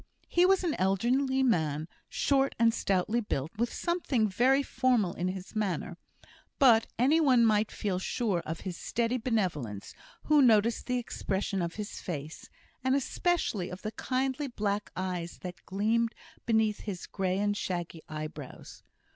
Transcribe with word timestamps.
He 0.27 0.47
was 0.47 0.63
an 0.63 0.73
elderly 0.79 1.43
man, 1.43 1.87
short 2.09 2.55
and 2.57 2.73
stoutly 2.73 3.21
built, 3.21 3.51
with 3.59 3.71
something 3.71 4.27
very 4.27 4.63
formal 4.63 5.13
in 5.13 5.27
his 5.27 5.55
manner; 5.55 5.95
but 6.57 6.87
any 6.97 7.21
one 7.21 7.45
might 7.45 7.69
feel 7.71 7.99
sure 7.99 8.39
of 8.39 8.61
his 8.61 8.75
steady 8.75 9.19
benevolence 9.19 9.93
who 10.23 10.41
noticed 10.41 10.87
the 10.87 10.97
expression 10.97 11.61
of 11.61 11.75
his 11.75 12.01
face, 12.01 12.49
and 12.83 12.95
especially 12.95 13.69
of 13.69 13.83
the 13.83 13.91
kindly 13.91 14.47
black 14.47 14.91
eyes 14.97 15.37
that 15.43 15.63
gleamed 15.67 16.15
beneath 16.47 16.79
his 16.79 17.05
grey 17.05 17.37
and 17.37 17.55
shaggy 17.55 18.01
eyebrows. 18.09 18.81